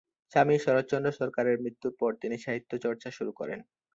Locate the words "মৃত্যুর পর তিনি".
1.63-2.35